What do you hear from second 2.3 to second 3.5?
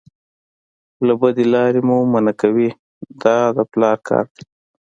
کوي دا